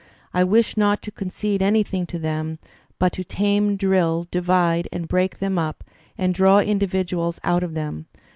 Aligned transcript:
I 0.33 0.43
wish 0.43 0.77
not 0.77 1.03
to 1.03 1.11
concede 1.11 1.61
anything 1.61 2.07
to 2.07 2.17
them, 2.17 2.57
but 2.97 3.13
to 3.13 3.23
tame, 3.23 3.75
drill, 3.77 4.27
divide 4.31 4.87
and 4.91 5.07
break 5.07 5.37
them 5.37 5.59
up 5.59 5.83
and 6.17 6.33
draw 6.33 6.57
individuals 6.57 7.39
out 7.43 7.61
of 7.61 7.75
them. 7.75 8.07